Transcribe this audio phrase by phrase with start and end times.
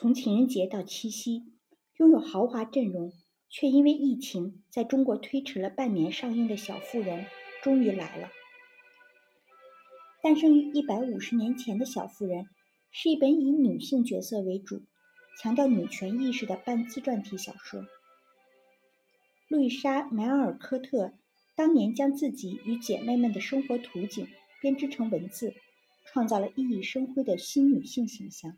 [0.00, 1.42] 从情人节到七夕，
[1.96, 3.12] 拥有豪华阵容
[3.50, 7.24] 却因为疫情在中国推迟了半年上映的《小妇人》
[7.64, 8.28] 终于来了。
[10.22, 12.46] 诞生于一百五十年前的小妇人，
[12.92, 14.82] 是一本以女性角色为主、
[15.42, 17.84] 强调女权意识的半自传体小说。
[19.48, 21.14] 路易莎·梅尔科特
[21.56, 24.28] 当年将自己与姐妹们的生活图景
[24.62, 25.54] 编织成文字，
[26.04, 28.56] 创造了熠熠生辉的新女性形象。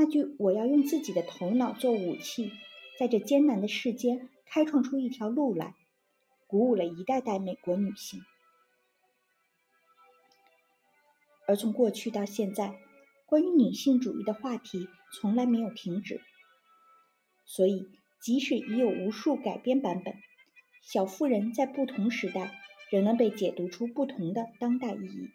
[0.00, 2.52] 那句“我要用自己的头脑做武器，
[3.00, 5.74] 在这艰难的世间开创出一条路来”，
[6.46, 8.22] 鼓舞了一代代美国女性。
[11.48, 12.78] 而从过去到现在，
[13.26, 16.20] 关于女性主义的话题从来没有停止。
[17.44, 17.88] 所以，
[18.22, 20.14] 即使已有无数改编版本，
[20.80, 22.56] 《小妇人》在不同时代
[22.92, 25.30] 仍能被解读出不同的当代意义。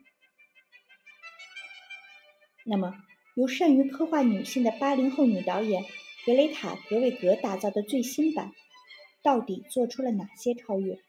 [2.63, 2.95] 那么，
[3.35, 5.83] 由善于刻画女性的八零后女导演
[6.23, 8.51] 格雷塔·格韦格打造的最新版，
[9.23, 10.99] 到底做出了哪些超越？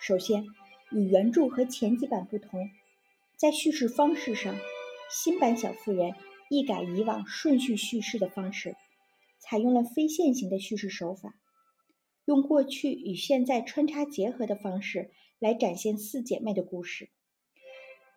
[0.00, 0.46] 首先，
[0.90, 2.68] 与原著和前几版不同，
[3.36, 4.56] 在叙事方式上，
[5.08, 6.10] 新版《小妇人》
[6.50, 8.74] 一改以往顺序叙事的方式，
[9.38, 11.36] 采用了非线性的叙事手法，
[12.24, 15.10] 用过去与现在穿插结合的方式。
[15.40, 17.10] 来展现四姐妹的故事，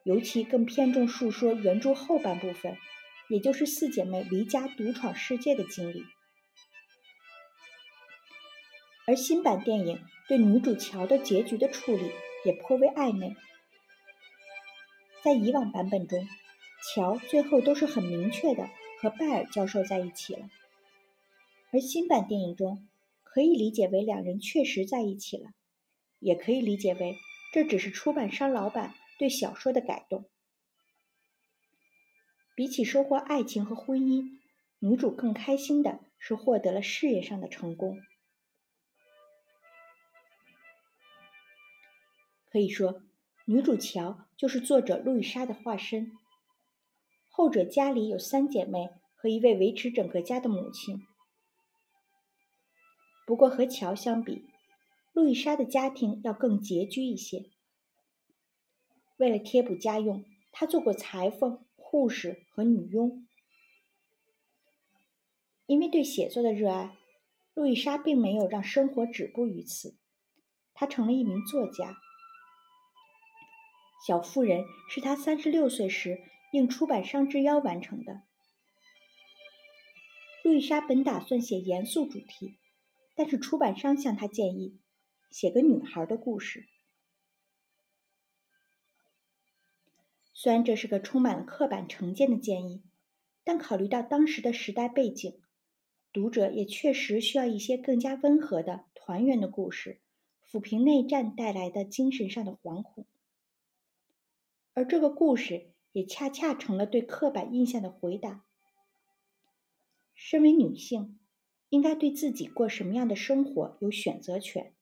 [0.05, 2.77] 尤其更偏重述说原著后半部分，
[3.27, 6.05] 也就是四姐妹离家独闯世界的经历。
[9.05, 12.11] 而新版电影对女主乔的结局的处理
[12.45, 13.35] 也颇为暧昧。
[15.21, 16.25] 在以往版本中，
[16.93, 18.69] 乔最后都是很明确的
[19.01, 20.47] 和拜尔教授在一起了，
[21.73, 22.87] 而新版电影中
[23.37, 25.51] 可以理解为两人确实在一起了。
[26.17, 27.15] 也可以理解为，
[27.53, 30.25] 这只是出版商老板对小说的改动。
[32.55, 34.39] 比起收获爱情和婚姻，
[34.79, 37.99] 女主更开心的是获得了事业上的成功。
[42.49, 43.03] 可以说，
[43.45, 46.11] 女主乔就是作者路易莎的化身。
[47.29, 51.05] 后者家里有三姐妹和一位维持整个家的母亲。
[53.27, 54.45] 不过和乔相比，
[55.11, 57.49] 路易莎的家庭要更拮据一些。
[59.17, 60.23] 为了贴补家用，
[60.53, 63.27] 她做过裁缝、护士和女佣。
[65.65, 66.95] 因为对写作的热爱，
[67.53, 69.97] 路易莎并没有让生活止步于此，
[70.73, 71.91] 她成了一名作家。
[74.07, 76.21] 《小妇人》是她三十六岁时
[76.53, 78.21] 应出版商之邀完成的。
[80.45, 82.55] 路易莎本打算写严肃主题，
[83.17, 84.79] 但是出版商向他建议。
[85.29, 86.69] 写个女孩的故事，
[90.33, 92.81] 虽然这是个充满了刻板成见的建议，
[93.43, 95.41] 但考虑到当时的时代背景，
[96.13, 99.99] 读者也确实需要一些更加温和的团圆的故事，
[100.49, 103.05] 抚平内战带来的精神上的惶恐。
[104.73, 108.45] 而这个故事也恰恰成了对刻板印象的回答。
[110.15, 111.19] 身为女性，
[111.69, 114.73] 应该对自己过什么样的生活有选择权。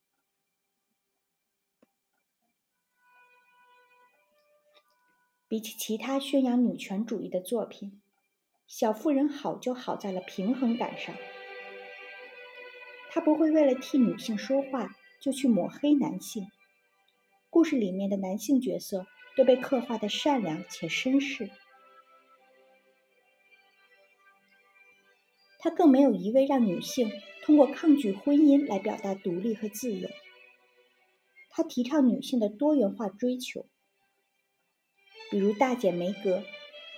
[5.47, 7.91] 比起其他宣扬女权主义的作品，
[8.67, 11.15] 《小妇人》好就好在了平衡感上。
[13.11, 16.47] 她不会为了替女性说话就去抹黑男性，
[17.49, 19.05] 故事里面的男性角色
[19.37, 21.49] 都被刻画的善良且绅士。
[25.65, 27.11] 他更没有一味让女性
[27.41, 30.07] 通过抗拒婚姻来表达独立和自由。
[31.49, 33.65] 他提倡女性的多元化追求。
[35.31, 36.43] 比如大姐梅格，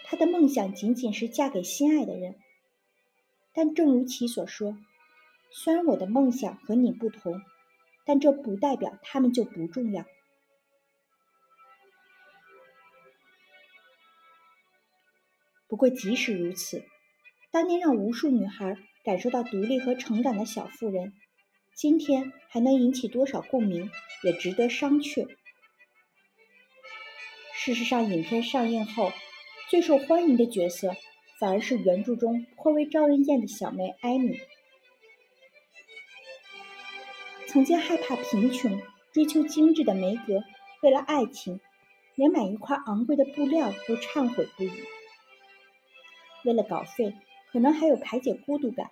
[0.03, 2.35] 她的梦想仅仅是嫁给心爱的人。
[3.53, 4.77] 但正如其所说，
[5.49, 7.41] 虽然我的梦想和你不同，
[8.05, 10.05] 但这不代表他们就不重要。
[15.69, 16.83] 不过即使如此，
[17.51, 21.13] 当年让无数女孩感受到独立和成长的小妇人，
[21.75, 23.89] 今天还能引起多少共鸣，
[24.23, 25.27] 也值得商榷。
[27.53, 29.11] 事实上，影片上映后，
[29.69, 30.95] 最受欢迎的角色
[31.39, 34.39] 反而是原著中颇为招人厌的小妹艾米。
[37.47, 38.79] 曾经害怕贫穷、
[39.13, 40.43] 追求精致的梅格，
[40.83, 41.59] 为了爱情，
[42.15, 44.71] 连买一块昂贵的布料都忏悔不已。
[46.43, 47.13] 为了稿费，
[47.57, 48.91] 可能还有排解孤独感。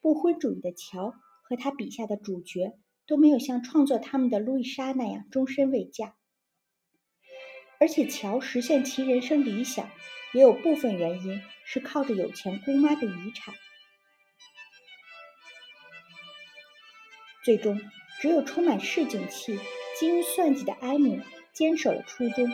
[0.00, 1.14] 不婚主义的乔
[1.44, 2.72] 和他笔下的主角
[3.06, 6.16] 都没有像创作他们的路易莎那样终身未嫁。
[7.78, 9.88] 而且乔实现其人生理想，
[10.32, 13.54] 也有部分原因是靠着有钱姑妈的遗产。
[17.44, 17.80] 最终，
[18.20, 19.56] 只有充满市井气、
[20.00, 21.20] 精于算计的艾米
[21.52, 22.50] 坚守了初衷，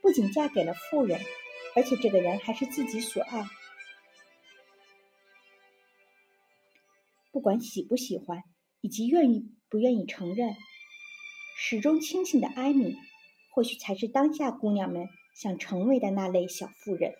[0.00, 1.20] 不仅嫁给了富人，
[1.74, 3.44] 而且这个人还是自己所爱。
[7.36, 8.44] 不管喜不喜欢，
[8.80, 10.54] 以及愿意不愿意承认，
[11.58, 12.96] 始终清醒的艾米，
[13.52, 17.12] 或许才是当下姑娘们想成为的那类小妇人。